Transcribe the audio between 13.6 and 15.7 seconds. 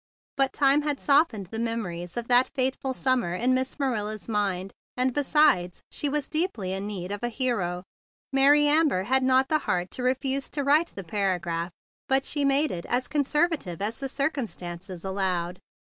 as the circumstances allowed.